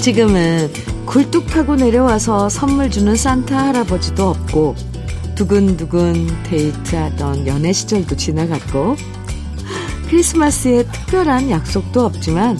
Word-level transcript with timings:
지금은 0.00 0.72
굴뚝하고 1.04 1.76
내려와서 1.76 2.48
선물 2.48 2.90
주는 2.90 3.14
산타 3.14 3.66
할아버지도 3.68 4.30
없고 4.30 4.74
두근두근 5.34 6.42
데이트하던 6.44 7.46
연애 7.46 7.72
시절도 7.72 8.16
지나갔고 8.16 8.96
크리스마스에 10.08 10.84
특별한 10.84 11.50
약속도 11.50 12.04
없지만 12.06 12.58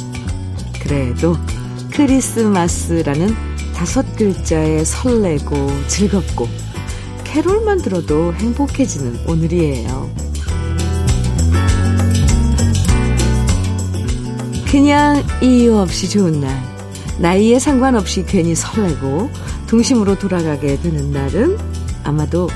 그래도 0.83 1.35
크리스마스라는 1.93 3.35
다섯 3.75 4.05
글자에 4.17 4.85
설레고 4.85 5.69
즐겁고 5.89 6.47
캐롤만 7.25 7.81
들어도 7.81 8.35
행복해지는 8.35 9.27
오늘이에요. 9.27 10.11
그냥 14.71 15.25
이유 15.43 15.77
없이 15.79 16.09
좋은 16.09 16.41
날, 16.41 16.80
나이에 17.21 17.59
상관없이 17.59 18.25
괜히 18.27 18.55
설레고 18.55 19.31
동심으로 19.69 20.19
돌아가게 20.19 20.81
되는 20.81 21.13
날은 21.13 21.59
아마도 22.03 22.49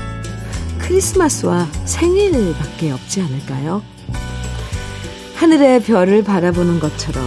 크리스마스와 0.79 1.67
생일밖에 1.85 2.91
없지 2.91 3.21
않을까요? 3.21 3.83
하늘의 5.35 5.83
별을 5.83 6.23
바라보는 6.23 6.79
것처럼 6.79 7.23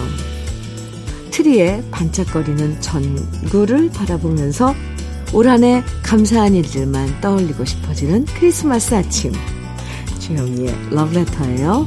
트리에 1.31 1.81
반짝거리는 1.91 2.81
전구를 2.81 3.89
바라보면서 3.91 4.75
올 5.31 5.47
한해 5.47 5.83
감사한 6.03 6.55
일들만 6.55 7.21
떠올리고 7.21 7.63
싶어지는 7.63 8.25
크리스마스 8.25 8.95
아침. 8.95 9.31
주영미의 10.19 10.75
러브레터예요. 10.91 11.85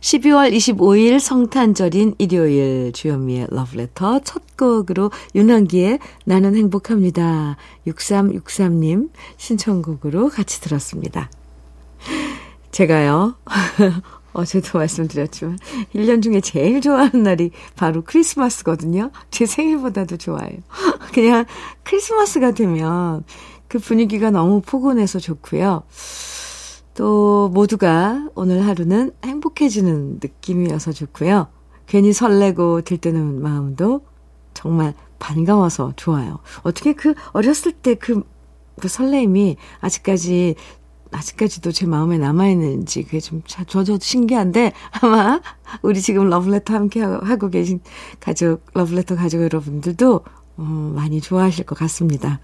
12월 0.00 0.50
25일 0.52 1.20
성탄절인 1.20 2.14
일요일 2.18 2.90
주현미의 2.92 3.48
러브레터 3.50 4.20
첫 4.20 4.56
곡으로 4.56 5.10
윤한기의 5.34 5.98
나는 6.24 6.56
행복합니다. 6.56 7.56
6363님 7.86 9.10
신청곡으로 9.36 10.30
같이 10.30 10.60
들었습니다. 10.62 11.30
제가요. 12.70 13.36
어제도 14.32 14.78
말씀드렸지만 14.78 15.58
1년 15.94 16.22
중에 16.22 16.40
제일 16.40 16.80
좋아하는 16.80 17.22
날이 17.22 17.50
바로 17.76 18.02
크리스마스거든요. 18.02 19.10
제 19.30 19.44
생일보다도 19.44 20.16
좋아요. 20.16 20.50
그냥 21.12 21.44
크리스마스가 21.82 22.52
되면 22.52 23.24
그 23.68 23.78
분위기가 23.78 24.30
너무 24.30 24.62
포근해서 24.62 25.18
좋고요. 25.18 25.82
또 26.94 27.48
모두가 27.50 28.28
오늘 28.34 28.66
하루는 28.66 29.12
행복해지는 29.24 30.20
느낌이어서 30.22 30.92
좋고요. 30.92 31.48
괜히 31.86 32.12
설레고 32.12 32.82
들뜨는 32.82 33.42
마음도 33.42 34.02
정말 34.54 34.94
반가워서 35.18 35.92
좋아요. 35.96 36.38
어떻게 36.62 36.92
그 36.92 37.14
어렸을 37.32 37.72
때그 37.72 38.22
그 38.80 38.88
설레임이 38.88 39.56
아직까지 39.80 40.54
아직까지도 41.12 41.72
제 41.72 41.86
마음에 41.86 42.18
남아있는지 42.18 43.02
그게 43.02 43.20
좀 43.20 43.42
저도 43.44 43.98
신기한데 44.00 44.72
아마 45.00 45.40
우리 45.82 46.00
지금 46.00 46.28
러블레터 46.28 46.72
함께 46.74 47.00
하고 47.00 47.50
계신 47.50 47.80
가족 48.20 48.64
러블레터 48.74 49.16
가족 49.16 49.42
여러분들도 49.42 50.20
음, 50.60 50.92
많이 50.94 51.20
좋아하실 51.20 51.66
것 51.66 51.76
같습니다. 51.78 52.40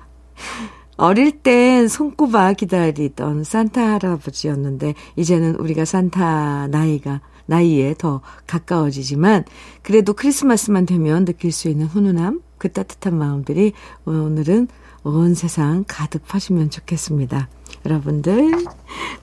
어릴 0.96 1.32
땐 1.32 1.88
손꼽아 1.88 2.54
기다리던 2.54 3.44
산타 3.44 3.94
할아버지였는데 3.94 4.94
이제는 5.16 5.56
우리가 5.56 5.84
산타 5.84 6.68
나이가 6.68 7.20
나이에 7.46 7.94
더 7.96 8.22
가까워지지만 8.46 9.44
그래도 9.82 10.14
크리스마스만 10.14 10.86
되면 10.86 11.24
느낄 11.24 11.52
수 11.52 11.68
있는 11.68 11.86
훈훈함 11.86 12.40
그 12.58 12.72
따뜻한 12.72 13.16
마음들이 13.16 13.72
오늘은 14.04 14.68
온 15.04 15.34
세상 15.34 15.84
가득 15.86 16.26
퍼지면 16.26 16.70
좋겠습니다. 16.70 17.48
여러분들, 17.84 18.50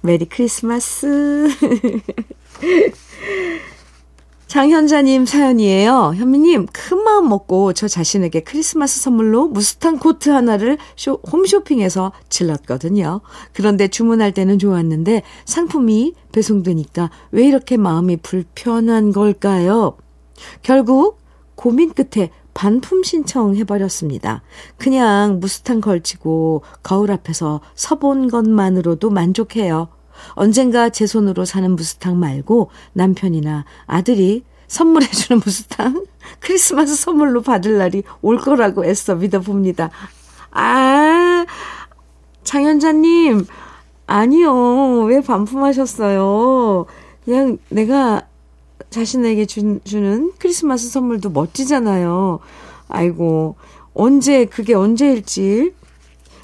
Merry 0.01 0.25
Christmas. 0.25 1.49
장현자님 4.53 5.25
사연이에요. 5.25 6.13
현미님, 6.15 6.67
큰 6.71 7.03
마음 7.03 7.27
먹고 7.27 7.73
저 7.73 7.87
자신에게 7.87 8.41
크리스마스 8.41 9.01
선물로 9.01 9.47
무스탕 9.47 9.97
코트 9.97 10.29
하나를 10.29 10.77
쇼, 10.95 11.19
홈쇼핑에서 11.31 12.11
질렀거든요. 12.29 13.21
그런데 13.53 13.87
주문할 13.87 14.31
때는 14.31 14.59
좋았는데 14.59 15.23
상품이 15.45 16.13
배송되니까 16.31 17.09
왜 17.31 17.47
이렇게 17.47 17.77
마음이 17.77 18.17
불편한 18.17 19.11
걸까요? 19.11 19.97
결국 20.61 21.17
고민 21.55 21.91
끝에 21.91 22.29
반품 22.53 23.01
신청해버렸습니다. 23.01 24.43
그냥 24.77 25.39
무스탕 25.39 25.81
걸치고 25.81 26.61
거울 26.83 27.09
앞에서 27.09 27.59
서본 27.73 28.29
것만으로도 28.29 29.09
만족해요. 29.09 29.87
언젠가 30.31 30.89
제 30.89 31.05
손으로 31.05 31.45
사는 31.45 31.69
무스탕 31.75 32.19
말고 32.19 32.69
남편이나 32.93 33.65
아들이 33.85 34.43
선물해주는 34.67 35.41
무스탕 35.45 36.05
크리스마스 36.39 36.95
선물로 36.95 37.41
받을 37.41 37.77
날이 37.77 38.03
올 38.21 38.37
거라고 38.37 38.85
애써 38.85 39.15
믿어봅니다. 39.15 39.91
아, 40.51 41.45
장현자님, 42.43 43.45
아니요. 44.05 45.03
왜 45.03 45.21
반품하셨어요? 45.21 46.85
그냥 47.25 47.57
내가 47.69 48.27
자신에게 48.89 49.45
주, 49.45 49.79
주는 49.83 50.31
크리스마스 50.37 50.89
선물도 50.89 51.29
멋지잖아요. 51.31 52.39
아이고, 52.89 53.55
언제, 53.93 54.45
그게 54.45 54.73
언제일지 54.73 55.73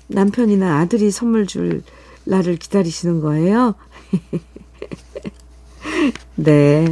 남편이나 0.07 0.79
아들이 0.79 1.11
선물 1.11 1.45
줄 1.45 1.83
날을 2.29 2.57
기다리시는 2.57 3.21
거예요? 3.21 3.75
네. 6.35 6.87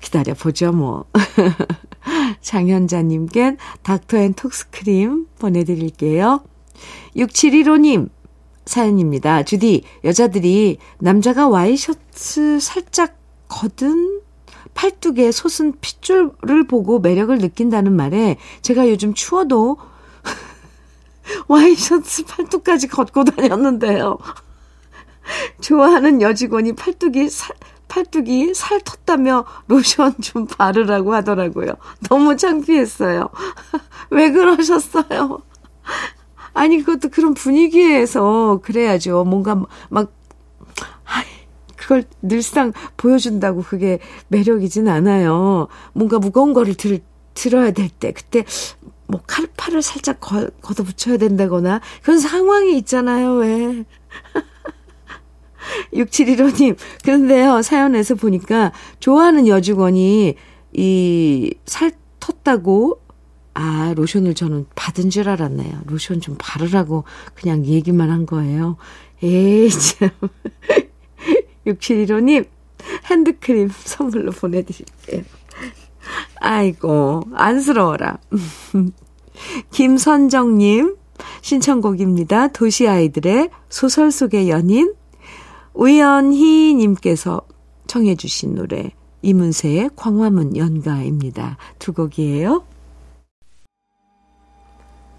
기다려보죠, 0.00 0.72
뭐. 0.72 1.04
장현자님께 2.40 3.56
닥터 3.82 4.18
앤 4.18 4.34
톡스크림 4.34 5.26
보내드릴게요. 5.38 6.42
6715님, 7.16 8.08
사연입니다. 8.66 9.42
주디, 9.42 9.82
여자들이 10.04 10.78
남자가 10.98 11.48
와이셔츠 11.48 12.60
살짝 12.60 13.16
걷은 13.48 14.20
팔뚝에 14.74 15.30
솟은 15.30 15.74
핏줄을 15.80 16.66
보고 16.68 16.98
매력을 16.98 17.36
느낀다는 17.38 17.94
말에 17.94 18.36
제가 18.62 18.88
요즘 18.88 19.14
추워도 19.14 19.76
와이셔츠 21.48 22.24
팔뚝까지 22.24 22.88
걷고 22.88 23.24
다녔는데요. 23.24 24.18
좋아하는 25.60 26.20
여직원이 26.20 26.74
팔뚝이 26.74 27.28
살, 27.28 27.56
팔뚝이 27.88 28.54
살 28.54 28.80
텄다며 28.80 29.44
로션 29.68 30.14
좀 30.20 30.46
바르라고 30.46 31.14
하더라고요. 31.14 31.74
너무 32.08 32.36
창피했어요. 32.36 33.28
왜 34.10 34.30
그러셨어요? 34.30 35.40
아니, 36.52 36.82
그것도 36.82 37.08
그런 37.10 37.34
분위기에서 37.34 38.60
그래야죠. 38.62 39.24
뭔가 39.24 39.64
막 39.88 40.12
그걸 41.84 42.04
늘상 42.22 42.72
보여준다고 42.96 43.62
그게 43.62 43.98
매력이진 44.28 44.88
않아요. 44.88 45.68
뭔가 45.92 46.18
무거운 46.18 46.54
거를 46.54 46.74
들, 46.74 47.00
들어야 47.34 47.72
될 47.72 47.90
때, 47.90 48.12
그때 48.12 48.44
뭐 49.06 49.20
칼, 49.26 49.46
팔을 49.56 49.82
살짝 49.82 50.20
거, 50.20 50.48
걷어붙여야 50.62 51.18
된다거나 51.18 51.80
그런 52.02 52.18
상황이 52.18 52.76
있잖아요, 52.78 53.34
왜. 53.34 53.84
6715님, 55.92 56.76
그런데요, 57.02 57.62
사연에서 57.62 58.14
보니까 58.14 58.72
좋아하는 59.00 59.48
여직원이 59.48 60.34
이 60.76 61.54
살 61.66 61.92
텄다고 62.20 62.98
아, 63.54 63.94
로션을 63.96 64.34
저는 64.34 64.66
받은 64.74 65.10
줄 65.10 65.28
알았네요. 65.28 65.82
로션 65.86 66.20
좀 66.20 66.36
바르라고 66.38 67.04
그냥 67.34 67.64
얘기만 67.64 68.10
한 68.10 68.26
거예요. 68.26 68.76
에이, 69.22 69.70
참. 69.70 70.10
6715님, 71.66 72.46
핸드크림 73.10 73.70
선물로 73.72 74.32
보내드릴게요. 74.32 75.22
아이고, 76.40 77.22
안쓰러워라. 77.34 78.18
김선정님, 79.70 80.96
신청곡입니다. 81.42 82.48
도시아이들의 82.48 83.50
소설 83.68 84.10
속의 84.10 84.48
연인, 84.50 84.94
우연희님께서 85.74 87.42
청해주신 87.86 88.54
노래, 88.54 88.90
이문세의 89.22 89.90
광화문 89.96 90.56
연가입니다. 90.56 91.56
두 91.78 91.92
곡이에요. 91.92 92.64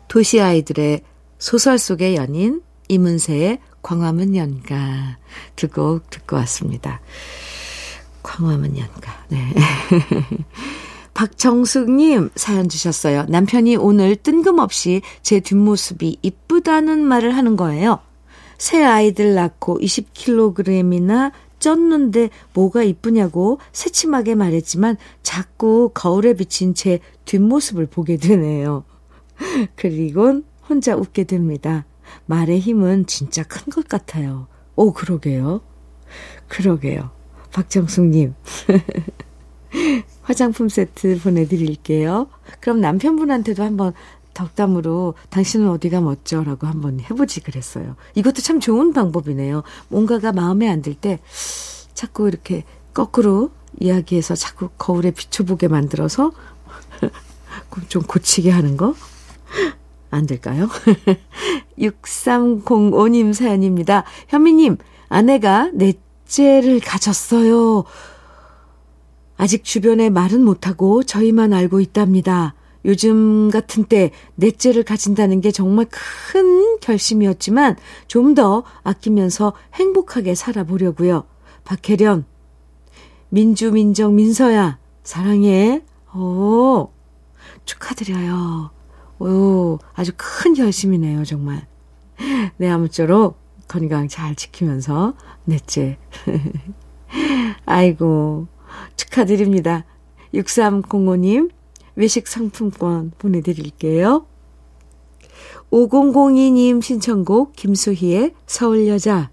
도시아이들의 0.08 1.02
소설 1.40 1.78
속의 1.78 2.16
연인, 2.16 2.62
이문세의 2.88 3.60
광화문 3.82 4.36
연가 4.36 5.18
두 5.56 5.68
곡 5.68 6.10
듣고 6.10 6.36
왔습니다. 6.38 7.02
광화문 8.26 8.78
연가. 8.78 9.24
네. 9.30 9.54
박정숙님 11.14 12.32
사연 12.36 12.68
주셨어요. 12.68 13.26
남편이 13.30 13.78
오늘 13.78 14.16
뜬금없이 14.18 15.02
제 15.22 15.40
뒷모습이 15.40 16.18
이쁘다는 16.22 17.04
말을 17.06 17.38
하는 17.38 17.56
거예요. 17.56 18.00
새 18.58 18.84
아이들 18.84 19.36
낳고 19.36 19.80
20kg이나 19.80 21.32
쪘는데 21.60 22.32
뭐가 22.54 22.84
이쁘냐고 22.84 23.60
새침하게 23.72 24.36
말했지만 24.36 24.98
자꾸 25.24 25.92
거울에 25.94 26.34
비친 26.34 26.74
제 26.74 27.00
뒷모습을 27.26 27.86
보게 27.86 28.18
되네요. 28.18 28.84
그리곤 29.78 30.44
혼자 30.68 30.96
웃게 30.96 31.24
됩니다. 31.24 31.86
말의 32.26 32.60
힘은 32.60 33.06
진짜 33.06 33.44
큰 33.44 33.72
것 33.72 33.88
같아요. 33.88 34.48
오, 34.76 34.92
그러게요. 34.94 35.62
그러게요. 36.48 37.15
박정숙님. 37.56 38.36
화장품 40.24 40.68
세트 40.68 41.20
보내드릴게요. 41.24 42.28
그럼 42.60 42.82
남편분한테도 42.82 43.64
한번 43.64 43.94
덕담으로 44.34 45.14
당신은 45.30 45.70
어디가 45.70 46.02
멋져? 46.02 46.44
라고 46.44 46.68
한번 46.68 47.00
해보지 47.00 47.40
그랬어요. 47.42 47.96
이것도 48.16 48.42
참 48.42 48.60
좋은 48.60 48.92
방법이네요. 48.92 49.64
뭔가가 49.88 50.34
마음에 50.34 50.68
안 50.68 50.82
들 50.82 50.96
때 50.96 51.20
자꾸 51.94 52.28
이렇게 52.28 52.66
거꾸로 52.94 53.52
이야기해서 53.80 54.36
자꾸 54.36 54.70
거울에 54.78 55.12
비춰보게 55.12 55.70
만들어서 55.70 56.32
좀 57.88 58.04
고치게 58.04 58.52
하는 58.52 58.76
거? 58.76 58.96
안 60.12 60.26
될까요? 60.28 60.68
6305님 61.80 63.34
사연입니다. 63.34 64.04
현미님, 64.28 64.78
아내가 65.08 65.72
넷째를 66.26 66.80
가졌어요. 66.80 67.84
아직 69.38 69.64
주변에 69.64 70.10
말은 70.10 70.44
못하고 70.44 71.04
저희만 71.04 71.54
알고 71.54 71.80
있답니다. 71.80 72.56
요즘 72.86 73.50
같은 73.52 73.84
때 73.84 74.12
넷째를 74.36 74.84
가진다는 74.84 75.42
게 75.42 75.52
정말 75.52 75.88
큰 75.90 76.78
결심이었지만 76.80 77.78
좀 78.08 78.36
더 78.36 78.64
아끼면서 78.84 79.54
행복하게 79.76 80.36
살아보려고요. 80.36 81.24
박혜련, 81.64 82.26
민주, 83.30 83.72
민정, 83.72 84.16
민서야, 84.16 84.78
사랑해. 85.04 85.84
오, 86.14 86.90
축하드려요. 87.66 88.72
오, 89.20 89.80
아주 89.94 90.12
큰 90.18 90.54
결심이네요, 90.54 91.24
정말. 91.24 91.66
네, 92.58 92.70
아무쪼록 92.70 93.38
건강 93.68 94.08
잘 94.08 94.36
지키면서 94.36 95.16
넷째. 95.46 95.98
아이고, 97.66 98.48
축하드립니다. 98.96 99.86
6305님, 100.34 101.52
외식 101.96 102.28
상품권 102.28 103.12
보내드릴게요. 103.18 104.26
5002님 105.72 106.82
신청곡 106.82 107.54
김수희의 107.54 108.34
서울여자 108.46 109.32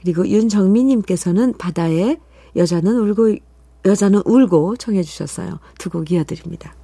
그리고 0.00 0.26
윤정민님께서는 0.26 1.58
바다의 1.58 2.18
여자는 2.56 2.96
울고 2.96 3.36
여자는 3.84 4.22
울고 4.24 4.76
청해 4.76 5.02
주셨어요. 5.02 5.58
두 5.78 5.90
곡 5.90 6.10
이어드립니다. 6.10 6.74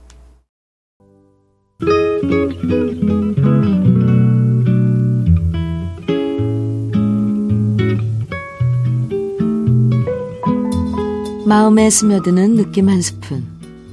마음에 11.51 11.91
스며드는 11.91 12.55
느낌 12.55 12.89
한 12.89 13.03
스푼. 13.03 13.45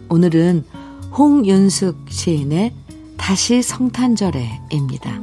오늘은 0.09 0.63
홍윤숙 1.17 2.05
시인의 2.07 2.71
다시 3.17 3.63
성탄절에입니다. 3.63 5.19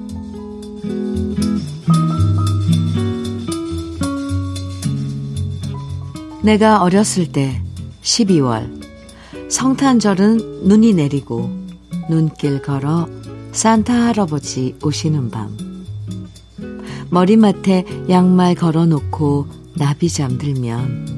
내가 6.42 6.82
어렸을 6.82 7.30
때 7.30 7.62
12월 8.02 8.82
성탄절은 9.48 10.66
눈이 10.66 10.94
내리고 10.94 11.48
눈길 12.10 12.60
걸어 12.60 13.08
산타 13.52 14.08
할아버지 14.08 14.74
오시는 14.82 15.30
밤 15.30 15.56
머리맡에 17.10 17.84
양말 18.10 18.56
걸어놓고 18.56 19.46
나비 19.76 20.08
잠들면 20.08 21.13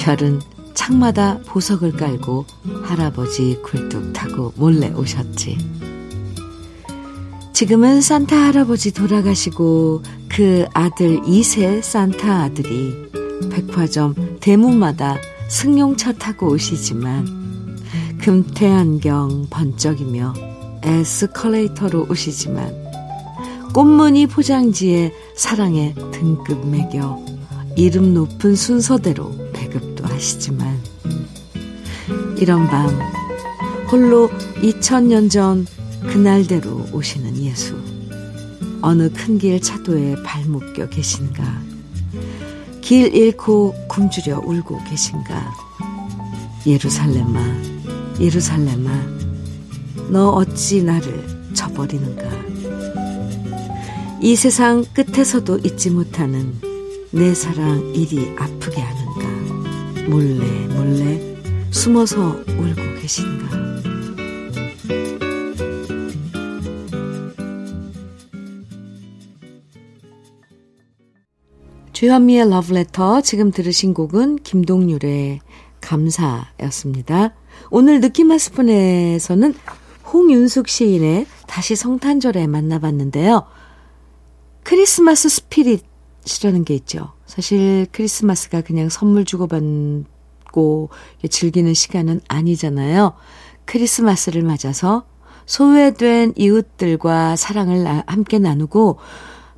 별은 0.00 0.40
창마다 0.74 1.38
보석을 1.46 1.92
깔고 1.92 2.46
할아버지 2.84 3.58
굴뚝 3.62 4.12
타고 4.12 4.52
몰래 4.56 4.90
오셨지. 4.90 5.58
지금은 7.52 8.00
산타 8.00 8.34
할아버지 8.34 8.92
돌아가시고 8.92 10.02
그 10.28 10.64
아들 10.72 11.20
2세 11.20 11.82
산타 11.82 12.44
아들이 12.44 12.94
백화점 13.50 14.14
대문마다 14.40 15.18
승용차 15.48 16.12
타고 16.14 16.48
오시지만 16.48 17.76
금태 18.22 18.70
안경 18.70 19.46
번쩍이며 19.50 20.32
에스컬레이터로 20.82 22.06
오시지만 22.08 22.72
꽃무늬 23.74 24.26
포장지에 24.28 25.12
사랑의 25.36 25.94
등급 26.12 26.66
매겨 26.66 27.22
이름 27.76 28.14
높은 28.14 28.56
순서대로 28.56 29.49
하시지만 30.20 30.78
이런 32.36 32.66
밤 32.66 32.88
홀로 33.90 34.28
2000년 34.62 35.30
전 35.30 35.66
그날대로 36.02 36.86
오시는 36.92 37.36
예수 37.38 37.74
어느 38.82 39.10
큰 39.10 39.38
길 39.38 39.60
차도에 39.60 40.22
발묶여 40.22 40.88
계신가 40.90 41.62
길 42.82 43.14
잃고 43.14 43.74
굶주려 43.88 44.40
울고 44.44 44.84
계신가 44.84 45.54
예루살렘아 46.66 47.40
예루살렘아 48.20 48.90
너 50.10 50.30
어찌 50.30 50.82
나를 50.82 51.52
저버리는가? 51.54 52.28
이 54.20 54.36
세상 54.36 54.84
끝에서도 54.92 55.58
잊지 55.58 55.90
못하는 55.90 56.54
내 57.10 57.32
사랑 57.34 57.92
이리 57.94 58.34
아프게 58.38 58.80
하는가 58.80 58.99
몰래 60.10 60.66
몰래 60.74 61.20
숨어서 61.70 62.42
울고 62.48 63.00
계신가 63.00 63.60
주현미의 71.92 72.50
러브레터 72.50 73.20
지금 73.20 73.52
들으신 73.52 73.94
곡은 73.94 74.36
김동률의 74.36 75.40
감사였습니다. 75.80 77.34
오늘 77.70 78.00
느낌 78.00 78.30
한 78.30 78.38
스푼에서는 78.38 79.54
홍윤숙 80.12 80.66
시인의 80.68 81.26
다시 81.46 81.76
성탄절에 81.76 82.46
만나봤는데요. 82.46 83.46
크리스마스 84.64 85.28
스피릿 85.28 85.89
이라는 86.24 86.64
게 86.64 86.74
있죠. 86.74 87.12
사실 87.26 87.86
크리스마스가 87.92 88.60
그냥 88.60 88.88
선물 88.88 89.24
주고받고 89.24 90.90
즐기는 91.28 91.72
시간은 91.74 92.20
아니잖아요. 92.28 93.14
크리스마스를 93.64 94.42
맞아서 94.42 95.04
소외된 95.46 96.34
이웃들과 96.36 97.36
사랑을 97.36 97.86
함께 98.06 98.38
나누고 98.38 98.98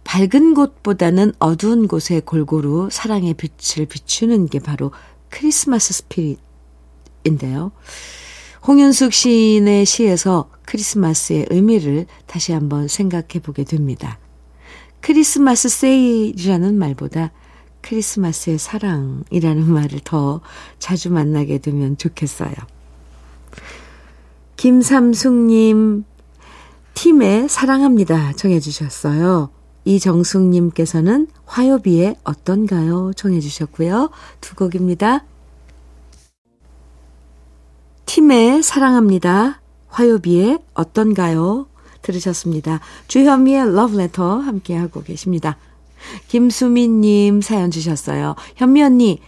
밝은 0.04 0.54
곳보다는 0.54 1.32
어두운 1.38 1.86
곳에 1.86 2.20
골고루 2.20 2.88
사랑의 2.90 3.34
빛을 3.34 3.86
비추는 3.86 4.46
게 4.46 4.58
바로 4.58 4.90
크리스마스 5.28 5.92
스피릿인데요. 7.24 7.72
홍윤숙 8.66 9.12
시인의 9.12 9.86
시에서 9.86 10.50
크리스마스의 10.66 11.46
의미를 11.50 12.06
다시 12.26 12.52
한번 12.52 12.88
생각해 12.88 13.40
보게 13.42 13.64
됩니다. 13.64 14.18
크리스마스 15.02 15.68
세일이라는 15.68 16.78
말보다 16.78 17.32
크리스마스의 17.82 18.58
사랑이라는 18.58 19.70
말을 19.70 20.00
더 20.04 20.40
자주 20.78 21.10
만나게 21.10 21.58
되면 21.58 21.98
좋겠어요. 21.98 22.54
김삼숙님, 24.56 26.04
팀에 26.94 27.48
사랑합니다. 27.48 28.32
정해주셨어요. 28.34 29.50
이정숙님께서는 29.84 31.26
화요비에 31.46 32.14
어떤가요? 32.22 33.12
청해주셨고요. 33.16 34.10
두 34.40 34.54
곡입니다. 34.54 35.24
팀의 38.06 38.62
사랑합니다. 38.62 39.60
화요비에 39.88 40.58
어떤가요? 40.74 41.66
들으셨습니다. 42.02 42.80
주현미의 43.08 43.74
러브레터 43.74 44.38
함께하고 44.38 45.02
계십니다. 45.02 45.56
김수민님 46.28 47.40
사연 47.40 47.70
주셨어요. 47.70 48.34
현미 48.56 48.82
언니, 48.82 49.20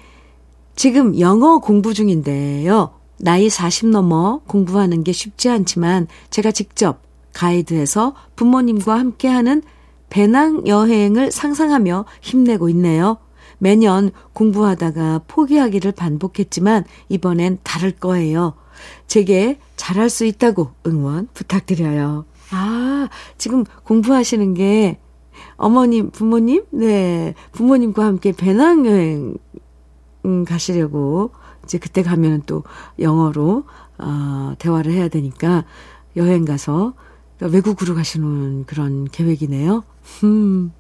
지금 0.77 1.19
영어 1.21 1.59
공부 1.59 1.95
중인데요. 1.95 2.91
나이 3.19 3.49
40 3.49 3.89
넘어 3.89 4.41
공부하는 4.47 5.05
게 5.05 5.13
쉽지 5.13 5.49
않지만 5.49 6.09
제가 6.31 6.51
직접 6.51 7.01
가이드해서 7.33 8.15
부모님과 8.37 8.99
함께하는 8.99 9.63
배낭 10.11 10.67
여행을 10.67 11.31
상상하며 11.31 12.05
힘내고 12.21 12.69
있네요. 12.71 13.19
매년 13.59 14.11
공부하다가 14.33 15.23
포기하기를 15.27 15.93
반복했지만 15.93 16.85
이번엔 17.09 17.59
다를 17.63 17.93
거예요. 17.93 18.55
제게 19.07 19.59
잘할 19.77 20.11
수 20.11 20.25
있다고 20.25 20.73
응원 20.87 21.29
부탁드려요. 21.35 22.25
아, 22.55 23.09
지금 23.37 23.65
공부하시는 23.85 24.55
게 24.55 24.99
어머님, 25.57 26.11
부모님? 26.11 26.65
네. 26.71 27.35
부모님과 27.53 28.05
함께 28.05 28.33
배낭여행 28.33 29.37
음, 30.27 30.45
가시려고 30.45 31.33
이제 31.65 31.79
그때 31.79 32.03
가면 32.03 32.43
또 32.47 32.63
영어로 32.99 33.65
어, 33.99 34.55
대화를 34.59 34.93
해야 34.93 35.09
되니까 35.09 35.65
여행 36.17 36.45
가서 36.45 36.95
외국으로 37.41 37.95
가시는 37.95 38.65
그런 38.67 39.05
계획이네요. 39.07 39.85
음, 40.25 40.73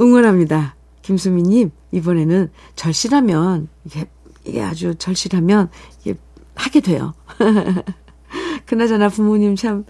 응원합니다. 0.00 0.76
김수미님, 1.02 1.70
이번에는 1.92 2.50
절실하면, 2.74 3.68
이게, 3.84 4.06
이게 4.44 4.60
아주 4.60 4.94
절실하면, 4.96 5.70
이게 6.00 6.18
하게 6.54 6.80
돼요. 6.80 7.14
그나저나 8.66 9.08
부모님 9.08 9.54
참, 9.54 9.84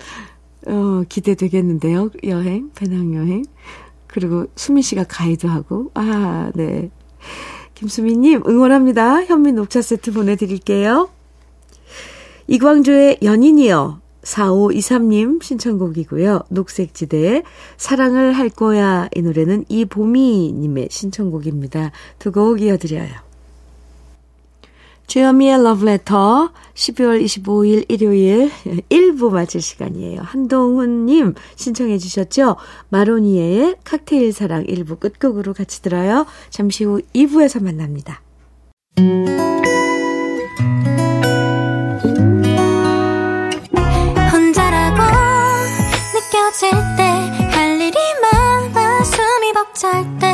어, 0.66 1.02
기대되겠는데요. 1.08 2.10
여행, 2.24 2.70
배낭여행. 2.74 3.44
그리고 4.06 4.46
수민 4.56 4.82
씨가 4.82 5.04
가이드하고, 5.08 5.90
아, 5.94 6.50
네. 6.54 6.90
김수미님, 7.74 8.42
응원합니다. 8.48 9.24
현미 9.24 9.52
녹차 9.52 9.82
세트 9.82 10.12
보내드릴게요. 10.12 11.10
이광조의 12.48 13.18
연인이여. 13.22 14.00
4523님 14.22 15.40
신청곡이고요. 15.42 16.42
녹색지대의 16.48 17.44
사랑을 17.76 18.32
할 18.32 18.48
거야. 18.48 19.08
이 19.14 19.22
노래는 19.22 19.66
이보미님의 19.68 20.88
신청곡입니다. 20.90 21.92
두 22.18 22.32
곡 22.32 22.60
이어드려요. 22.60 23.25
주여미의 25.06 25.62
러브레터 25.62 26.50
12월 26.74 27.24
25일 27.24 27.84
일요일 27.88 28.50
1부 28.90 29.30
마칠 29.32 29.62
시간이에요. 29.62 30.20
한동훈님 30.22 31.34
신청해 31.54 31.98
주셨죠? 31.98 32.56
마로니에의 32.90 33.76
칵테일 33.84 34.32
사랑 34.32 34.64
1부 34.64 35.00
끝곡으로 35.00 35.54
같이 35.54 35.80
들어요. 35.82 36.26
잠시 36.50 36.84
후 36.84 37.00
2부에서 37.14 37.62
만납니다. 37.62 38.20
혼자라고 44.32 45.02
느껴질 46.14 46.70
때 46.96 47.16
할 47.56 47.80
일이 47.80 47.96
많아 48.20 49.02
숨이 49.04 49.52
벅찰 49.54 50.18
때 50.18 50.25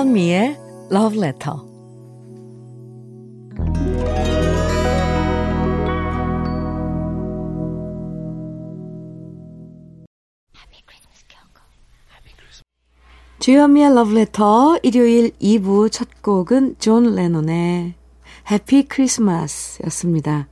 주현미의 0.00 0.56
Love 0.90 1.18
Letter. 1.18 1.58
주현미의 13.40 13.90
Love 13.90 14.16
Letter 14.16 14.78
일요일 14.82 15.32
2부 15.32 15.92
첫 15.92 16.22
곡은 16.22 16.76
존 16.78 17.14
레논의 17.14 17.92
Happy 18.50 18.86
Christmas 18.90 19.82
였습니다. 19.84 20.48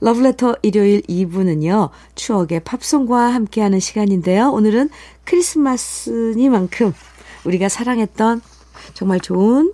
러브레터 0.00 0.56
일요일 0.60 1.00
2부는요, 1.02 1.88
추억의 2.16 2.60
팝송과 2.60 3.32
함께하는 3.32 3.80
시간인데요. 3.80 4.50
오늘은 4.50 4.90
크리스마스니만큼 5.24 6.92
우리가 7.46 7.70
사랑했던 7.70 8.42
정말 8.92 9.20
좋은 9.20 9.72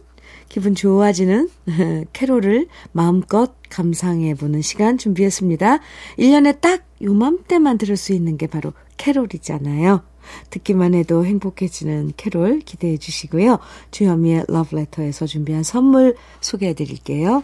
기분 0.48 0.74
좋아지는 0.74 1.48
캐롤을 2.12 2.66
마음껏 2.92 3.54
감상해보는 3.68 4.62
시간 4.62 4.98
준비했습니다. 4.98 5.78
1년에 6.18 6.60
딱 6.60 6.84
요맘때만 7.02 7.78
들을 7.78 7.96
수 7.96 8.12
있는 8.12 8.36
게 8.36 8.46
바로 8.46 8.72
캐롤이잖아요. 8.96 10.02
듣기만 10.50 10.94
해도 10.94 11.24
행복해지는 11.24 12.12
캐롤 12.16 12.60
기대해 12.60 12.98
주시고요. 12.98 13.58
주현미의 13.90 14.44
러브레터에서 14.48 15.26
준비한 15.26 15.62
선물 15.62 16.16
소개해 16.40 16.74
드릴게요. 16.74 17.42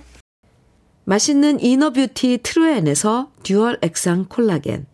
맛있는 1.05 1.61
inner 1.61 1.97
beauty 1.97 2.41
트루엔에서 2.43 3.31
dual 3.45 3.79
액상 3.81 4.27
콜라겐, 4.29 4.87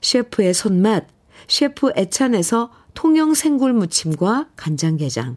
셰프의 0.00 0.54
손맛, 0.54 1.06
셰프 1.46 1.92
애찬에서 1.96 2.70
통영 2.94 3.34
생굴 3.34 3.74
무침과 3.74 4.48
간장게장, 4.56 5.36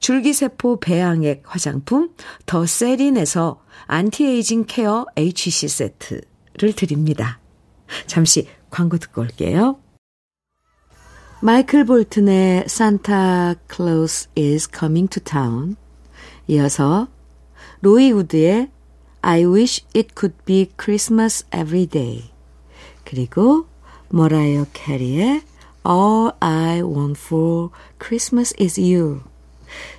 줄기세포 0.00 0.80
배양액 0.80 1.42
화장품 1.46 2.10
더 2.46 2.66
세린에서 2.66 3.62
anti-aging 3.86 4.64
care 4.66 5.06
HC 5.16 5.68
세트를 5.68 6.72
드립니다. 6.74 7.40
잠시 8.06 8.48
광고 8.70 8.98
듣고 8.98 9.22
올게요. 9.22 9.78
마이클 11.42 11.84
볼튼의 11.84 12.64
Santa 12.66 13.54
Claus 13.72 14.28
is 14.36 14.68
Coming 14.70 15.08
to 15.08 15.22
Town 15.22 15.76
이어서 16.48 17.08
로이 17.80 18.12
우드의 18.12 18.70
I 19.22 19.44
Wish 19.46 19.86
It 19.94 20.10
Could 20.18 20.36
Be 20.44 20.66
Christmas 20.78 21.46
Every 21.46 21.86
Day 21.86 22.30
그리고 23.04 23.66
머라이어 24.10 24.66
캐리의 24.74 25.42
All 25.88 26.32
I 26.40 26.82
Want 26.82 27.18
for 27.18 27.70
Christmas 27.98 28.54
is 28.60 28.78
You 28.78 29.22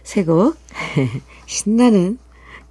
세 0.03 0.23
곡, 0.23 0.55
신나는 1.45 2.17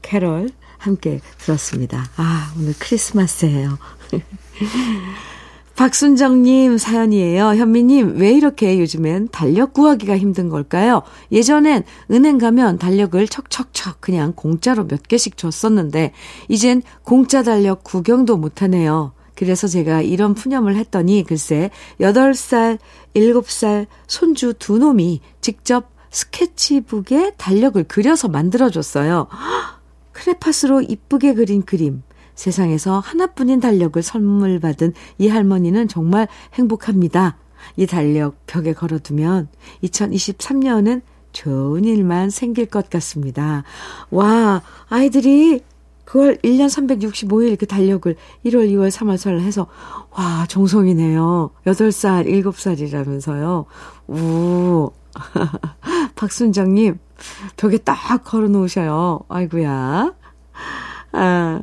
캐롤 0.02 0.50
함께 0.78 1.20
들었습니다. 1.38 2.04
아, 2.16 2.52
오늘 2.58 2.74
크리스마스예요. 2.78 3.78
박순정님 5.76 6.76
사연이에요. 6.76 7.54
현미님, 7.54 8.18
왜 8.18 8.32
이렇게 8.32 8.78
요즘엔 8.78 9.28
달력 9.32 9.72
구하기가 9.72 10.18
힘든 10.18 10.50
걸까요? 10.50 11.00
예전엔 11.32 11.84
은행 12.10 12.36
가면 12.36 12.76
달력을 12.78 13.26
척척척 13.28 14.02
그냥 14.02 14.34
공짜로 14.36 14.86
몇 14.86 15.02
개씩 15.04 15.38
줬었는데, 15.38 16.12
이젠 16.48 16.82
공짜 17.02 17.42
달력 17.42 17.82
구경도 17.82 18.36
못하네요. 18.36 19.12
그래서 19.34 19.66
제가 19.68 20.02
이런 20.02 20.34
푸념을 20.34 20.76
했더니 20.76 21.24
글쎄 21.26 21.70
8살, 21.98 22.78
7살 23.16 23.86
손주 24.06 24.52
두 24.58 24.76
놈이 24.76 25.22
직접 25.40 25.88
스케치북에 26.10 27.32
달력을 27.36 27.82
그려서 27.84 28.28
만들어줬어요. 28.28 29.28
크레파스로 30.12 30.82
이쁘게 30.82 31.34
그린 31.34 31.62
그림. 31.62 32.02
세상에서 32.34 33.00
하나뿐인 33.00 33.60
달력을 33.60 34.02
선물 34.02 34.60
받은 34.60 34.94
이 35.18 35.28
할머니는 35.28 35.88
정말 35.88 36.26
행복합니다. 36.54 37.36
이 37.76 37.86
달력 37.86 38.36
벽에 38.46 38.72
걸어두면 38.72 39.48
2023년은 39.84 41.02
좋은 41.32 41.84
일만 41.84 42.30
생길 42.30 42.66
것 42.66 42.88
같습니다. 42.90 43.62
와, 44.10 44.62
아이들이 44.88 45.62
그걸 46.04 46.38
1년 46.38 46.66
365일 46.66 47.56
그 47.58 47.66
달력을 47.66 48.16
1월, 48.46 48.68
2월, 48.70 48.90
3월, 48.90 49.14
4월 49.14 49.40
해서, 49.40 49.68
와, 50.10 50.44
정성이네요. 50.48 51.50
8살, 51.66 52.26
7살이라면서요. 52.42 53.64
우. 54.08 54.90
박순정님, 56.20 56.98
벽에 57.56 57.78
딱 57.78 58.22
걸어 58.24 58.46
놓으셔요. 58.48 59.20
아이구야. 59.30 60.12
아, 61.12 61.60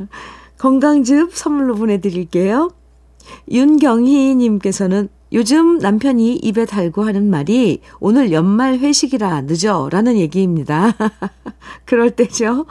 건강즙 0.57 1.35
선물로 1.35 1.75
보내드릴게요. 1.75 2.71
윤경희님께서는 3.51 5.09
요즘 5.33 5.77
남편이 5.77 6.37
입에 6.37 6.65
달고 6.65 7.03
하는 7.05 7.29
말이 7.29 7.81
오늘 7.99 8.31
연말 8.31 8.79
회식이라 8.79 9.41
늦어 9.41 9.89
라는 9.91 10.17
얘기입니다. 10.17 10.95
그럴 11.85 12.09
때죠. 12.09 12.65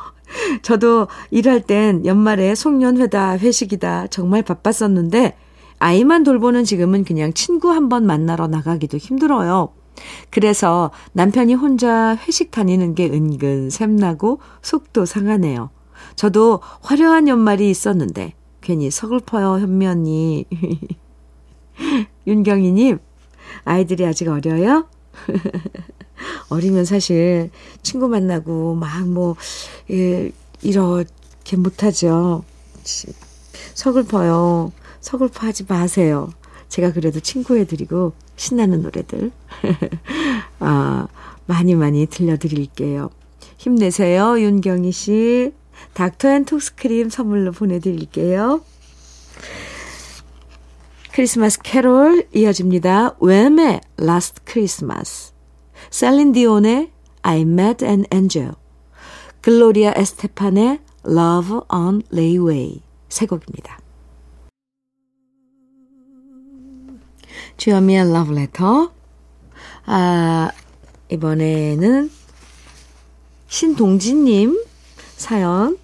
저도 0.62 1.06
일할 1.30 1.60
땐 1.60 2.04
연말에 2.04 2.56
송년회다, 2.56 3.38
회식이다 3.38 4.08
정말 4.08 4.42
바빴었는데 4.42 5.36
아이만 5.78 6.24
돌보는 6.24 6.64
지금은 6.64 7.04
그냥 7.04 7.32
친구 7.32 7.70
한 7.70 7.88
번 7.88 8.06
만나러 8.06 8.48
나가기도 8.48 8.96
힘들어요. 8.96 9.75
그래서 10.30 10.90
남편이 11.12 11.54
혼자 11.54 12.16
회식 12.16 12.50
다니는 12.50 12.94
게 12.94 13.06
은근 13.06 13.70
샘나고 13.70 14.40
속도 14.62 15.06
상하네요. 15.06 15.70
저도 16.14 16.60
화려한 16.80 17.28
연말이 17.28 17.70
있었는데 17.70 18.34
괜히 18.60 18.90
서글퍼요, 18.90 19.60
현면이. 19.60 20.46
윤경희님, 22.26 22.98
아이들이 23.64 24.04
아직 24.04 24.28
어려요? 24.28 24.88
어리면 26.48 26.84
사실 26.84 27.50
친구 27.82 28.08
만나고 28.08 28.74
막 28.74 29.06
뭐, 29.06 29.36
예, 29.90 30.32
이렇게 30.62 31.56
못하죠. 31.56 32.44
서글퍼요. 33.74 34.72
서글퍼 35.00 35.46
하지 35.46 35.64
마세요. 35.68 36.30
제가 36.68 36.92
그래도 36.92 37.20
친구 37.20 37.56
해드리고 37.56 38.12
신나는 38.36 38.82
노래들. 38.82 39.30
아, 40.60 41.08
많이 41.46 41.74
많이 41.74 42.06
들려드릴게요. 42.06 43.10
힘내세요, 43.56 44.40
윤경희 44.40 44.92
씨. 44.92 45.52
닥터 45.94 46.28
앤 46.30 46.44
톡스크림 46.44 47.10
선물로 47.10 47.52
보내드릴게요. 47.52 48.62
크리스마스 51.12 51.60
캐롤 51.62 52.26
이어집니다. 52.34 53.16
웸의 53.20 53.80
Last 53.98 54.42
Christmas. 54.46 55.32
셀린 55.90 56.32
디온의 56.32 56.90
I 57.22 57.40
Met 57.40 57.84
an 57.84 58.04
Angel. 58.12 58.52
글로리아 59.40 59.94
에스테판의 59.96 60.80
Love 61.06 61.60
on 61.72 62.02
Layaway. 62.12 62.82
세 63.08 63.26
곡입니다. 63.26 63.78
주현미의 67.56 68.06
Letter. 68.10 68.88
아, 69.86 70.50
이번에는 71.10 72.10
신동진님 73.48 74.60
사연 75.16 75.78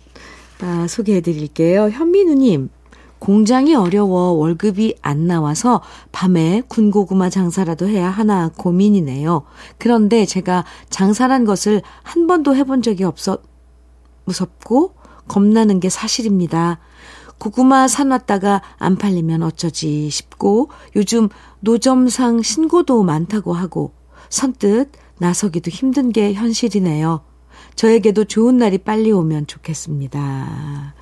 아, 0.61 0.87
소개해 0.89 1.21
드릴게요. 1.21 1.89
현민우님, 1.91 2.71
공장이 3.19 3.75
어려워 3.75 4.33
월급이 4.33 4.97
안 5.01 5.27
나와서 5.27 5.81
밤에 6.11 6.63
군고구마 6.69 7.31
장사라도 7.31 7.87
해야 7.89 8.11
하나 8.11 8.51
고민이네요. 8.57 9.43
그런데 9.79 10.27
제가 10.27 10.65
장사란 10.91 11.45
것을 11.45 11.83
한 12.03 12.27
번도 12.27 12.57
해본 12.57 12.83
적이 12.83 13.05
없어 13.05 13.39
무섭고 14.25 14.95
겁나는 15.29 15.79
게 15.79 15.89
사실입니다. 15.89 16.81
고구마 17.43 17.89
사놨다가 17.89 18.63
안 18.79 18.95
팔리면 18.95 19.43
어쩌지 19.43 20.09
싶고 20.11 20.71
요즘 20.95 21.29
노점상 21.59 22.41
신고도 22.41 23.03
많다고 23.03 23.53
하고 23.53 23.93
선뜻 24.29 24.93
나서기도 25.19 25.69
힘든 25.69 26.13
게 26.13 26.35
현실이네요. 26.35 27.25
저에게도 27.75 28.27
좋은 28.27 28.59
날이 28.59 28.79
빨리 28.79 29.11
오면 29.11 29.49
좋겠습니다. 29.49 30.95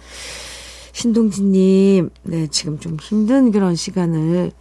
신동진님, 0.92 2.08
네, 2.22 2.46
지금 2.46 2.78
좀 2.78 2.96
힘든 2.98 3.50
그런 3.52 3.76
시간을, 3.76 4.52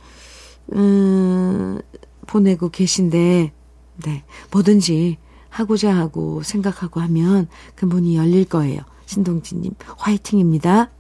음, 0.74 1.80
보내고 2.28 2.70
계신데, 2.70 3.54
네, 4.06 4.24
뭐든지 4.52 5.18
하고자 5.48 5.96
하고 5.96 6.44
생각하고 6.44 7.00
하면 7.00 7.48
그 7.76 7.86
문이 7.86 8.18
열릴 8.18 8.44
거예요. 8.44 8.82
신동진님, 9.06 9.76
화이팅입니다. 9.98 10.92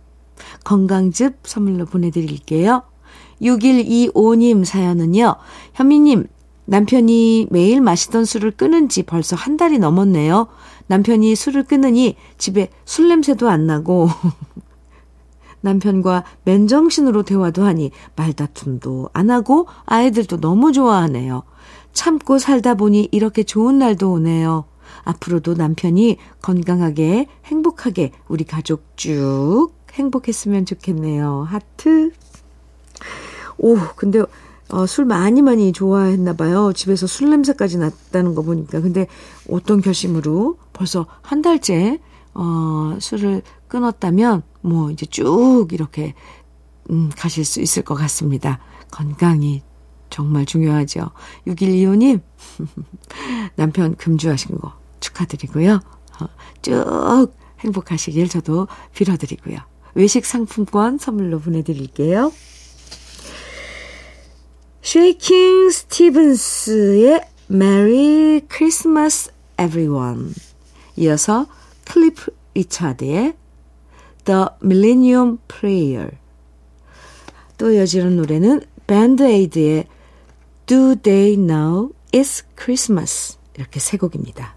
건강즙 0.63 1.39
선물로 1.43 1.86
보내드릴게요. 1.86 2.84
6125님 3.41 4.65
사연은요, 4.65 5.36
현미님, 5.73 6.28
남편이 6.65 7.47
매일 7.49 7.82
마시던 7.82 8.25
술을 8.25 8.52
끊은 8.52 8.89
지 8.89 9.04
벌써 9.04 9.36
한 9.36 9.58
달이 9.58 9.80
넘었네요. 9.80 10.47
남편이 10.88 11.36
술을 11.36 11.63
끊으니 11.63 12.15
집에 12.38 12.69
술 12.86 13.08
냄새도 13.08 13.49
안 13.49 13.65
나고, 13.65 14.10
남편과 15.62 16.23
맨정신으로 16.43 17.23
대화도 17.23 17.63
하니 17.63 17.91
말다툼도 18.15 19.10
안 19.13 19.30
하고 19.30 19.67
아이들도 19.86 20.39
너무 20.39 20.71
좋아하네요. 20.71 21.43
참고 21.91 22.38
살다 22.38 22.75
보니 22.75 23.10
이렇게 23.12 23.43
좋은 23.43 23.80
날도 23.80 24.12
오네요. 24.12 24.65
앞으로도 25.04 25.56
남편이 25.56 26.17
건강하게 26.41 27.28
행복하게 27.45 28.12
우리 28.28 28.43
가족 28.43 28.84
쭉 28.95 29.71
행복했으면 29.93 30.65
좋겠네요. 30.65 31.43
하트. 31.49 32.12
오, 33.58 33.78
근데 33.95 34.23
어, 34.69 34.86
술 34.86 35.06
많이 35.06 35.41
많이 35.41 35.73
좋아했나 35.73 36.34
봐요. 36.34 36.71
집에서 36.73 37.08
술 37.08 37.30
냄새까지 37.32 37.78
났다는 37.78 38.36
거 38.36 38.43
보니까. 38.43 38.82
근데 38.82 39.08
어떤 39.49 39.82
결심으로 39.82 40.58
벌써 40.73 41.08
한 41.21 41.41
달째 41.41 41.99
어, 42.34 42.97
술을 42.99 43.41
끊었다면 43.67 44.43
뭐 44.62 44.91
이제 44.91 45.06
쭉 45.06 45.67
이렇게 45.71 46.13
음, 46.91 47.10
가실 47.15 47.45
수 47.45 47.62
있을 47.62 47.84
것 47.84 47.95
같습니다. 47.95 48.60
건강이 48.91 49.63
정말 50.10 50.45
중요하죠. 50.45 51.12
6125님, 51.47 52.21
남편 53.56 53.95
금주하신 53.95 54.58
거 54.58 54.73
축하드리고요. 54.99 55.80
어, 56.21 56.25
쭉 56.62 57.34
행복하시길 57.60 58.30
저도 58.30 58.67
빌어드리고요. 58.93 59.58
외식 59.99 60.25
상품권 60.25 60.97
선물로 60.97 61.39
보내드릴게요. 61.39 62.31
쉐이킹 64.81 65.69
스티븐스의 65.69 67.21
Merry 67.51 68.41
Christmas 68.49 69.29
Everyone 69.59 70.33
이어서 70.95 71.47
클리프 71.83 72.31
리차드의 72.53 73.33
The 74.23 74.45
Millennium 74.63 75.39
Prayer 75.49 76.12
또 77.57 77.69
이어지는 77.69 78.15
노래는 78.15 78.62
밴드 78.88 79.21
에이드의 79.23 79.85
Do 80.65 80.95
They 80.95 81.35
Know 81.35 81.91
It's 82.13 82.45
Christmas 82.57 83.38
이렇게 83.57 83.81
세 83.81 83.97
곡입니다. 83.97 84.55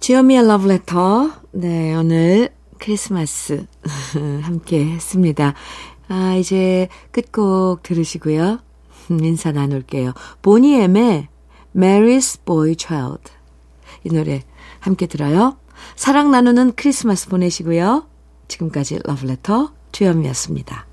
주여미의 0.00 0.46
러브레터 0.46 1.32
네 1.52 1.94
오늘 1.94 2.58
크리스마스 2.80 3.66
함께 4.42 4.84
했습니다. 4.84 5.54
아, 6.08 6.34
이제 6.34 6.88
끝곡 7.12 7.84
들으시고요. 7.84 8.58
인사 9.10 9.52
나눌게요. 9.52 10.12
보니엠의 10.42 11.28
Mary's 11.76 12.44
Boy 12.44 12.74
Child. 12.76 13.32
이 14.04 14.08
노래 14.08 14.42
함께 14.80 15.06
들어요. 15.06 15.56
사랑 15.94 16.30
나누는 16.30 16.72
크리스마스 16.74 17.28
보내시고요. 17.28 18.06
지금까지 18.48 18.98
러브레터 19.04 19.72
주현미였습니다. 19.92 20.89